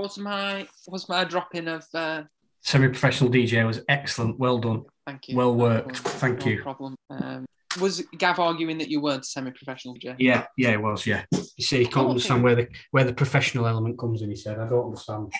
[0.00, 2.22] was my was my dropping of uh,
[2.62, 4.38] Semi-professional DJ was excellent.
[4.38, 4.84] Well done.
[5.06, 5.36] thank you.
[5.36, 6.02] Well No worked.
[6.02, 6.20] problem.
[6.20, 6.62] Thank No you.
[6.62, 6.96] problem.
[7.08, 7.46] Um,
[7.80, 10.16] was Gav arguing that you weren't a semi-professional DJ?
[10.18, 11.06] Yeah, yeah, it was.
[11.06, 11.24] Yeah.
[11.32, 14.28] You see, he can't Oh, understand where the where the professional element comes in.
[14.30, 15.32] He said, "I don't understand."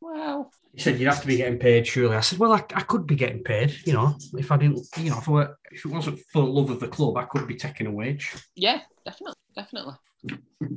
[0.00, 2.82] Well, He said, "You'd have to be getting paid, surely." I said, "Well, I, I
[2.82, 3.76] could be getting paid.
[3.84, 6.70] You know, if I didn't, you know, if, I were, if it wasn't for love
[6.70, 9.94] of the club, I could be taking a wage." yeah, definitely, definitely.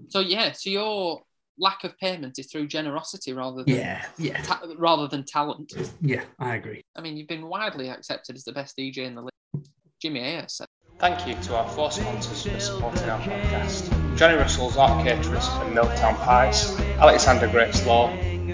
[0.09, 1.21] So yeah, so your
[1.59, 5.73] lack of payment is through generosity rather than Yeah, yeah, ta- rather than talent.
[6.01, 6.23] yeah.
[6.39, 6.81] I agree.
[6.95, 9.65] I mean, you've been widely accepted as the best DJ in the league.
[10.01, 10.67] Jimmy Ayers said.
[10.99, 14.17] Thank you to our four sponsors for supporting our podcast.
[14.17, 18.09] Johnny Russell's Art Caterers and Milltown Pies, Alexander Grace Law,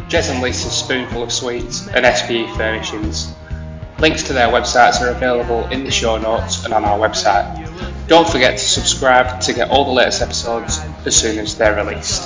[0.10, 3.34] Jez and Lisa's Spoonful of Sweets, and SPE Furnishings.
[4.00, 7.62] Links to their websites are available in the show notes and on our website.
[8.08, 12.22] Don't forget to subscribe to get all the latest episodes as soon as they're released.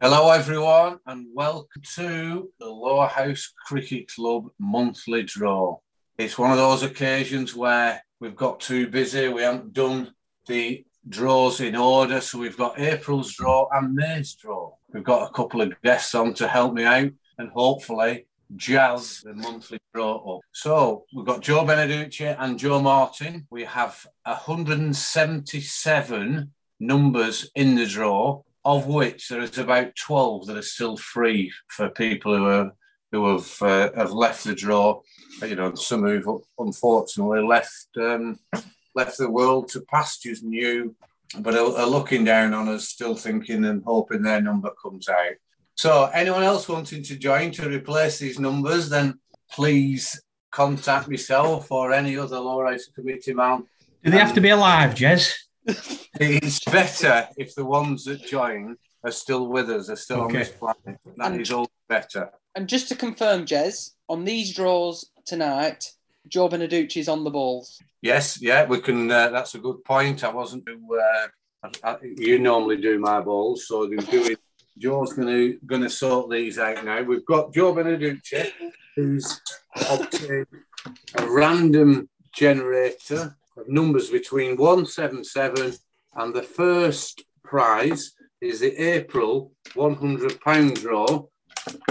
[0.00, 5.78] Hello, everyone, and welcome to the Lower House Cricket Club monthly draw.
[6.18, 10.12] It's one of those occasions where we've got too busy, we haven't done
[10.46, 14.72] the draws in order, so we've got April's draw and May's draw.
[14.92, 19.34] We've got a couple of guests on to help me out and hopefully jazz the
[19.34, 20.42] monthly draw up.
[20.52, 23.46] So we've got Joe Beneducci and Joe Martin.
[23.50, 30.62] We have 177 numbers in the draw, of which there is about 12 that are
[30.62, 32.72] still free for people who are
[33.12, 35.00] who have uh, have left the draw.
[35.40, 38.38] You know, some who've unfortunately left um,
[38.94, 40.94] left the world to pastures new,
[41.40, 45.34] but are, are looking down on us, still thinking and hoping their number comes out.
[45.76, 49.18] So, anyone else wanting to join to replace these numbers, then
[49.50, 50.20] please
[50.52, 53.64] contact myself or any other Lower House Committee man.
[54.04, 55.32] Do they have to be alive, Jez?
[56.20, 60.36] It's better if the ones that join are still with us, are still Okay.
[60.36, 61.00] on this planet.
[61.16, 62.30] That is all better.
[62.54, 65.90] And just to confirm, Jez, on these draws tonight,
[66.28, 67.78] Joe Beneducci's on the balls.
[68.02, 69.10] Yes, yeah, we can.
[69.10, 70.24] Uh, that's a good point.
[70.24, 70.68] I wasn't.
[70.68, 74.36] Uh, I, you normally do my balls, so they're doing.
[74.76, 77.02] Joe's going to sort these out now.
[77.02, 78.50] We've got Joe Beneducci,
[78.96, 79.40] who's
[79.88, 80.46] obtained
[81.16, 85.72] a random generator of numbers between one seven seven,
[86.16, 91.26] and the first prize is the April one hundred pound draw.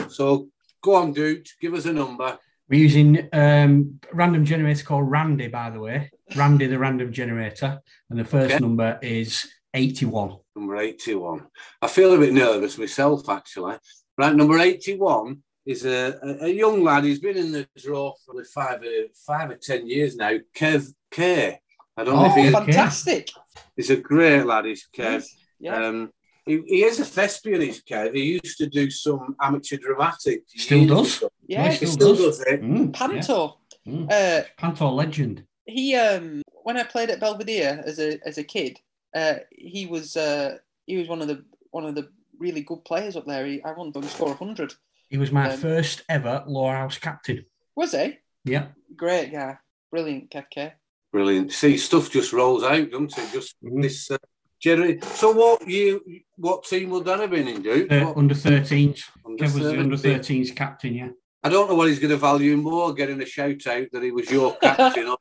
[0.10, 0.50] So
[0.82, 2.38] go on, Duke, give us a number.
[2.70, 6.10] We're using um, a random generator called Randy, by the way.
[6.36, 7.80] Randy, the random generator,
[8.10, 8.60] and the first Okay.
[8.62, 10.38] number is eighty-one.
[10.56, 11.48] Number 81.
[11.82, 13.76] I feel a bit nervous myself, actually.
[14.18, 17.04] Right, number 81 is a, a, a young lad.
[17.06, 20.38] He's been in the draw for five, uh, five or 10 years now.
[20.56, 21.60] Kev K.
[21.98, 23.30] I don't know Oh, if Oh, he's, fantastic.
[23.76, 25.26] he's a great lad, he's Kev.
[25.60, 25.88] Yeah.
[25.88, 26.12] Um,
[26.46, 28.14] he, he is a thespian, he's Kev.
[28.16, 30.44] He used to do some amateur dramatic.
[30.48, 31.18] Still does?
[31.18, 31.30] ago.
[31.48, 31.70] yeah.
[31.72, 32.38] He He Still still does.
[32.38, 32.62] does it.
[32.62, 33.00] Mm, yeah.
[33.08, 33.58] Panto.
[33.88, 34.12] Mm.
[34.12, 35.46] Uh, Panto legend.
[35.66, 38.80] he um when I played at Belvedere as a as a kid,
[39.16, 42.10] uh, he was uh, he was one of the one of the
[42.40, 43.46] really good players up there.
[43.46, 44.74] He, I want him to score hundred.
[45.10, 47.46] He was my Um, first ever Lower House captain.
[47.76, 48.18] Was he?
[48.46, 48.68] Yeah.
[48.96, 49.58] Great guy,
[49.92, 50.74] brilliant Kev K.
[51.12, 51.52] Brilliant.
[51.52, 53.32] See, stuff just rolls out, doesn't it?
[53.34, 53.82] Just Mhm.
[53.84, 54.10] this.
[54.10, 54.18] Uh,
[54.64, 56.02] gener- so, what you,
[56.38, 57.92] what team would that have been in, Duke?
[57.92, 59.04] Uh, under 13s.
[59.26, 61.10] under Kev was the under 13s captain, yeah.
[61.44, 64.12] I don't know what he's going to value more, getting a shout out that he
[64.12, 65.14] was your captain.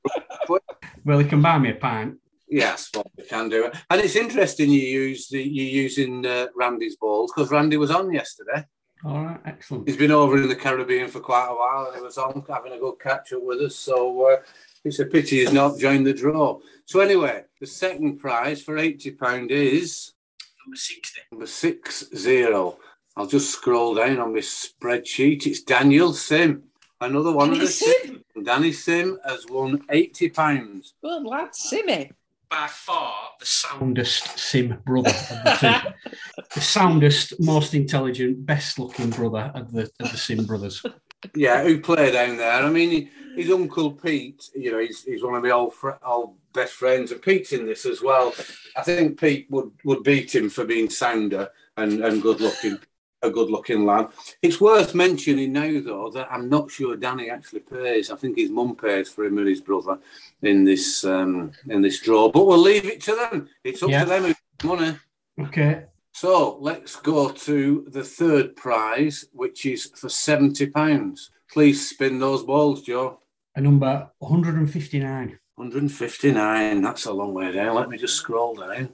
[1.05, 2.19] Well, he can buy me a pint.
[2.49, 3.75] yes, well, we can do it.
[3.91, 8.13] And it's interesting you use the you using uh, Randy's balls because Randy was on
[8.13, 8.65] yesterday.
[9.05, 9.89] All right, excellent.
[9.89, 12.73] He's been over in the Caribbean for quite a while, and he was on having
[12.73, 13.75] a good catch up with us.
[13.75, 14.37] So uh,
[14.85, 16.59] it's a pity he's not joined the draw.
[16.87, 20.13] So anyway, the second prize for eighty pound is
[20.65, 21.21] Number 60.
[21.33, 22.79] number six zero.
[23.17, 25.47] I'll just scroll down on this spreadsheet.
[25.47, 26.63] It's Daniel Sim.
[27.01, 28.25] Another one of Danny the Sim.
[28.45, 30.95] Danny Sim has won eighty pounds.
[31.03, 32.11] Good lad, Simmy.
[32.49, 36.13] By far the soundest Sim brother of the two.
[36.55, 40.85] the soundest, most intelligent, best looking brother of the, of the Sim brothers.
[41.35, 42.63] Yeah, who play down there?
[42.63, 44.51] I mean, his uncle Pete.
[44.55, 47.67] You know, he's, he's one of my old fr- old best friends, and Pete's in
[47.67, 48.35] this as well.
[48.77, 52.79] I think Pete would, would beat him for being sounder and, and good looking,
[53.23, 54.09] a good looking lad.
[54.43, 58.11] It's worth mentioning now though that I'm not sure Danny actually pays.
[58.11, 59.99] I think his mum pays for him and his brother
[60.43, 62.31] in this um, in this draw.
[62.31, 63.49] But we'll leave it to them.
[63.65, 64.05] It's up Yeah.
[64.05, 64.35] to them
[64.65, 64.97] money.
[65.41, 65.85] Okay.
[66.13, 71.31] So let's go to the third prize, which is for seventy pounds.
[71.51, 73.19] Please spin those balls, Joe.
[73.57, 75.39] A number 159.
[75.57, 76.83] 159.
[76.83, 77.75] That's a long way down.
[77.75, 78.91] Let me just scroll down.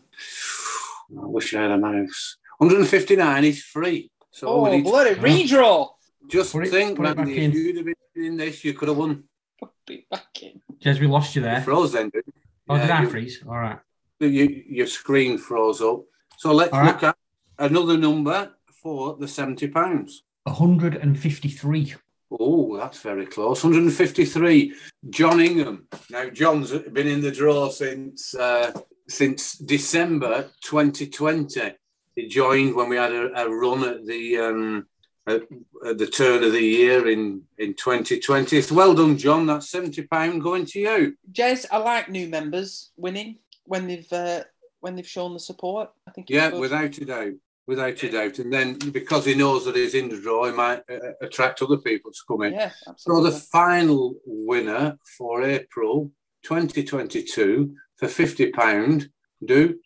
[1.10, 2.36] I wish I had a mouse.
[2.58, 4.10] 159 is free.
[4.30, 5.90] So we Oh, need to bloody redraw.
[6.28, 7.52] just Put it- think, it Randy, if in.
[7.52, 9.24] you'd have been in this, you could have won.
[9.60, 10.60] Put it back in.
[10.80, 11.62] Jez, we lost you there.
[11.62, 12.42] Froze then, didn't you?
[12.68, 13.42] Oh, did Yeah, I you- freeze?
[13.46, 13.78] All right.
[14.20, 16.04] you, your screen froze up.
[16.38, 16.94] So let's All right.
[16.94, 17.16] look at
[17.58, 20.22] another number for the seventy pounds.
[20.44, 21.94] 153.
[22.30, 23.64] Oh, that's very close.
[23.64, 24.72] 153.
[25.10, 25.88] John Ingham.
[26.10, 28.70] Now John's been in the draw since uh,
[29.08, 31.72] since December 2020.
[32.14, 34.86] He joined when we had a, a run at the um,
[35.26, 35.42] at,
[35.84, 38.62] at the turn of the year in in 2020.
[38.62, 39.46] So well done, John.
[39.46, 41.16] That's 70 pound going to you.
[41.32, 44.44] Jez, I like new members winning when they've uh,
[44.80, 45.90] when they've shown the support.
[46.06, 46.30] I think.
[46.30, 47.32] Yeah, without a doubt.
[47.66, 48.38] Without a doubt.
[48.38, 51.76] And then because he knows that he's in the draw, he might uh, attract other
[51.76, 52.54] people to come in.
[52.54, 53.30] Yeah, absolutely.
[53.30, 56.10] So the final winner for April
[56.44, 59.10] 2022 for 50 pound,
[59.44, 59.78] do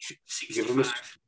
[0.54, 0.84] give him a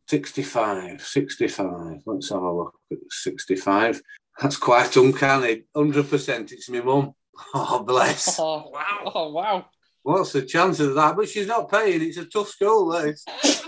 [0.08, 2.02] 65, 65.
[2.06, 4.00] Let's have a look at 65.
[4.40, 5.64] That's quite uncanny.
[5.76, 7.14] 100% it's my mum.
[7.52, 8.38] Oh, bless.
[8.40, 9.12] Oh wow!
[9.12, 9.66] Oh wow!
[10.04, 11.16] What's the chance of that?
[11.16, 12.02] But she's not paying.
[12.02, 13.24] It's a tough school, this.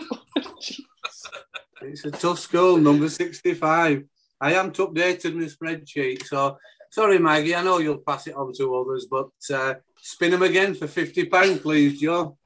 [1.83, 4.03] It's a tough school, number 65.
[4.41, 6.59] I haven't updated my spreadsheet, so
[6.91, 7.55] sorry, Maggie.
[7.55, 11.63] I know you'll pass it on to others, but uh, spin them again for £50,
[11.63, 12.37] please, Joe.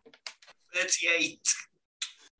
[0.75, 1.41] 38.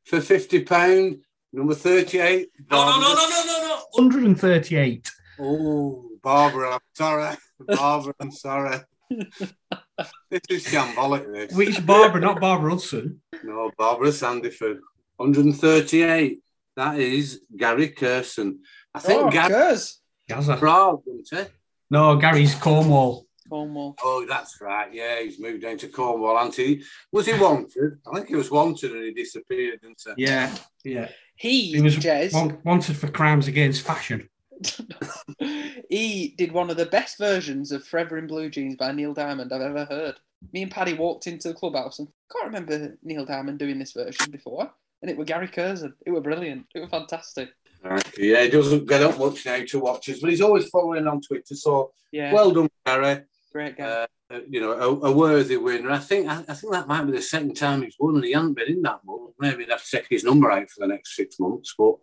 [0.05, 1.21] For £50,
[1.53, 2.51] number 38.
[2.71, 3.83] No, no, no, no, no, no, no.
[3.93, 5.11] 138.
[5.39, 7.37] Oh, Barbara, I'm sorry.
[7.67, 8.79] Barbara, I'm sorry.
[10.31, 11.53] this is shambolic, this.
[11.55, 13.21] Which Barbara, not Barbara Hudson.
[13.45, 14.79] No, Barbara Sandiford.
[15.17, 16.41] 138.
[16.77, 18.59] That is Gary Curson.
[18.95, 20.01] I think Oh, Gary Gers.
[20.29, 20.57] Gaza.
[20.57, 21.51] Prague, isn't he?
[21.91, 23.27] No, Gary's Cornwall.
[23.49, 23.97] Cornwall.
[24.03, 24.93] Oh, that's right.
[24.95, 26.85] Yeah, he's moved down to Cornwall, hasn't he?
[27.13, 27.99] Was he wanted?
[28.07, 30.25] I think he was wanted and he disappeared, didn't he?
[30.25, 30.55] Yeah,
[30.85, 31.09] yeah.
[31.35, 32.33] He, He was Jez,
[32.65, 34.29] wanted for crimes against fashion.
[35.89, 39.53] he did one of the best versions of Forever in Blue Jeans by Neil Diamond
[39.53, 40.17] I've ever heard.
[40.53, 44.31] Me and Paddy walked into the clubhouse and can't remember Neil Diamond doing this version
[44.31, 44.71] before.
[45.03, 45.95] And it were Gary Curzon.
[46.07, 46.67] It were brilliant.
[46.75, 47.51] It were fantastic.
[47.83, 48.19] Right.
[48.19, 51.21] Yeah, he doesn't get up much now to watch us, but he's always following on
[51.23, 51.55] Twitter.
[51.55, 53.23] So Yeah, well done, Gary.
[53.53, 53.85] great guy.
[53.85, 54.07] Uh,
[54.49, 55.91] you know, a, a worthy winner.
[55.91, 58.57] I think I, I think that might be the second time he's won, he hasn't
[58.57, 59.19] been in that much.
[59.39, 61.95] Maybe have to check his number out for the next six months, but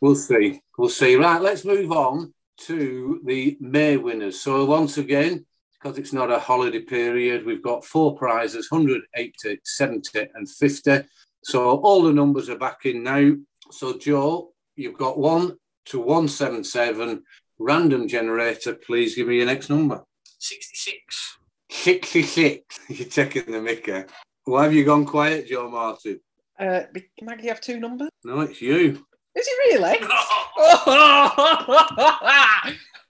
[0.00, 0.60] we'll see.
[0.76, 1.16] We'll see.
[1.16, 4.40] Right, let's move on to the May winners.
[4.40, 10.26] So once again, because it's not a holiday period, we've got four prizes: 180, 70,
[10.34, 11.02] and 50.
[11.44, 13.32] So all the numbers are back in now.
[13.70, 15.56] So Joe, you've got one
[15.86, 17.22] to 177.
[17.58, 20.02] Random generator, please give me your next number.
[20.38, 21.38] 66.
[21.70, 22.80] 66.
[22.88, 24.04] You're taking the mickey.
[24.44, 26.20] Why have you gone quiet, Joe Martin?
[26.58, 26.82] Uh,
[27.22, 28.10] Maggie have two numbers?
[28.24, 29.06] No, it's you.
[29.34, 29.98] Is he really?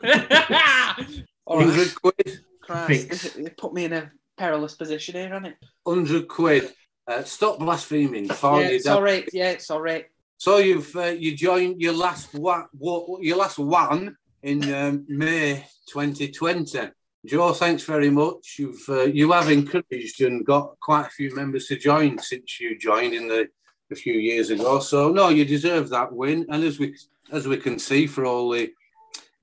[1.44, 2.40] 100 quid.
[2.60, 5.56] Christ, it put me in a perilous position here, hasn't it?
[5.84, 6.70] 100 quid.
[7.08, 8.28] Uh, stop blaspheming.
[8.28, 9.28] Follow yeah, it's all right.
[9.32, 10.06] Yeah, it's all right.
[10.36, 15.66] So you've uh, you joined your last wa- wa- your last one in um, May
[15.88, 16.90] 2020.
[17.26, 18.56] Joe, thanks very much.
[18.58, 22.78] You've uh, you have encouraged and got quite a few members to join since you
[22.78, 23.48] joined in the
[23.92, 24.78] a few years ago.
[24.80, 26.46] So no, you deserve that win.
[26.48, 26.96] And as we
[27.30, 28.72] as we can see for all the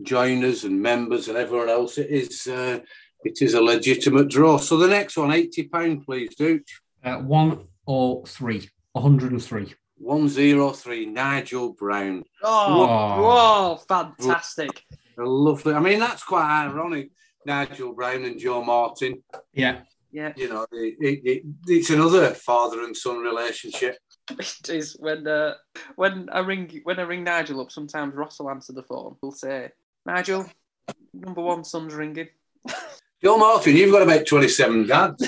[0.02, 2.80] joiners and members and everyone else, it is uh,
[3.24, 4.58] it is a legitimate draw.
[4.58, 6.64] So the next one, 80 pound, please, Duke.
[7.04, 8.70] Uh, 103.
[8.94, 9.74] 103.
[10.00, 12.24] 103, Nigel Brown.
[12.44, 13.22] Oh, Wow.
[13.22, 14.84] whoa, fantastic.
[15.20, 15.74] A lovely.
[15.74, 17.10] I mean, that's quite ironic.
[17.48, 19.24] Nigel Brown and Joe Martin.
[19.54, 19.80] Yeah.
[20.12, 23.98] Yeah, You know, it, it, it, it's another father and son relationship.
[24.32, 25.56] it is when uh,
[25.96, 27.72] when I ring when I ring Nigel up.
[27.72, 29.18] Sometimes Ross will answer the phone.
[29.22, 29.70] He'll say,
[30.06, 30.50] "Nigel,
[31.14, 32.30] number one son's ringing."
[33.24, 35.28] Joe Martin, you've got about 27 dads.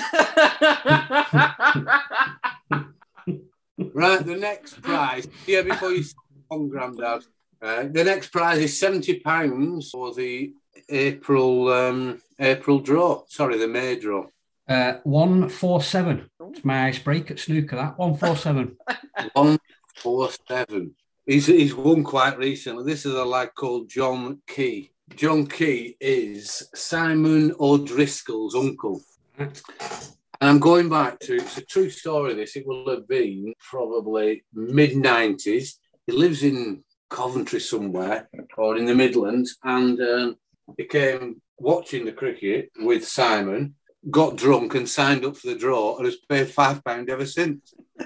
[3.94, 5.26] Right, the next prize.
[5.46, 6.04] Yeah, before you
[6.50, 7.22] on Grandad.
[7.62, 10.52] Uh, the next prize is seventy pounds for the
[10.90, 13.24] April um, April draw.
[13.28, 14.26] Sorry, the May draw.
[14.68, 16.30] Uh, 147.
[16.52, 17.98] It's my ice break at snooker, that.
[17.98, 18.76] 147.
[19.32, 19.58] One
[20.00, 20.94] four seven.
[21.26, 22.84] He's he's won quite recently.
[22.84, 24.90] This is a lad called John Key.
[25.14, 29.02] John Key is Simon O'Driscoll's uncle.
[29.38, 32.34] And I'm going back to it's a true story.
[32.34, 35.78] This it will have been probably mid nineties.
[36.06, 40.36] He lives in Coventry somewhere or in the Midlands, and um,
[40.76, 43.74] he came watching the cricket with Simon,
[44.10, 47.74] got drunk and signed up for the draw, and has paid five pound ever since.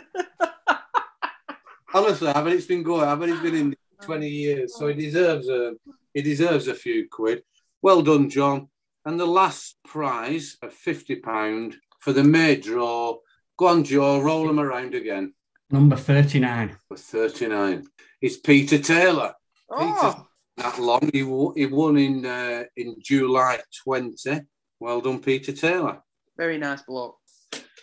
[1.94, 3.08] Honestly, I mean, it's been going.
[3.08, 5.74] I mean, he's been in twenty years, so he deserves a
[6.12, 7.42] he deserves a few quid.
[7.82, 8.68] Well done, John.
[9.04, 13.18] And the last prize of fifty pound for the May draw.
[13.56, 15.32] Go on, Joe, roll them around again
[15.70, 16.76] Number 39.
[16.88, 17.86] for thirty nine.
[18.20, 19.34] It's Peter Taylor.
[19.70, 24.40] Oh, That long he, wo- he won in uh, in July twenty.
[24.80, 26.02] Well done, Peter Taylor.
[26.36, 27.16] very nice bloke.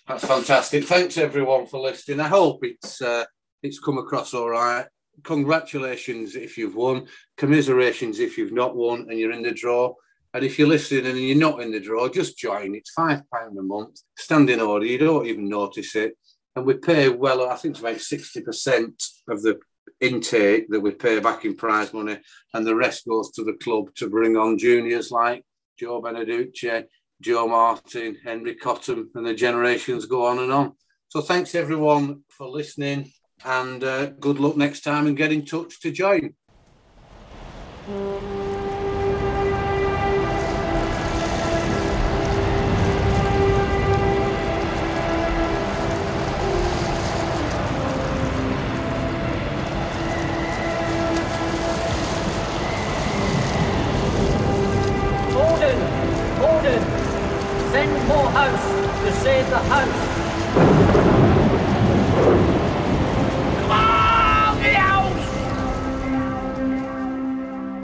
[0.07, 0.85] That's fantastic.
[0.85, 2.19] Thanks everyone for listening.
[2.19, 3.25] I hope it's uh,
[3.61, 4.85] it's come across all right.
[5.23, 7.07] Congratulations if you've won.
[7.37, 9.93] Commiserations if you've not won and you're in the draw.
[10.33, 12.73] And if you're listening and you're not in the draw, just join.
[12.73, 13.99] It's five pound a month.
[14.17, 14.85] Standing order.
[14.85, 16.13] You don't even notice it.
[16.55, 17.49] And we pay well.
[17.49, 19.59] I think it's about sixty percent of the
[19.99, 22.17] intake that we pay back in prize money,
[22.53, 25.43] and the rest goes to the club to bring on juniors like
[25.77, 26.85] Joe Beneducci,
[27.21, 30.73] Joe Martin, Henry Cotton, and the generations go on and on.
[31.09, 33.11] So thanks everyone for listening,
[33.45, 36.35] and uh, good luck next time and get in touch to join.
[37.87, 38.40] Gordon!